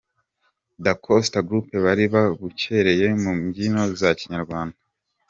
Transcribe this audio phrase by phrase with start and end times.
[0.83, 4.77] Dacosta group bari babukereye mu mbyino za kinyarwanda.